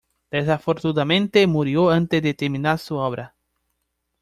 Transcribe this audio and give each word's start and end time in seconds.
Desafortunadamente 0.31 1.45
murió 1.45 1.91
antes 1.91 2.23
de 2.23 2.33
terminar 2.33 2.79
su 2.79 2.95
obra. 2.95 3.35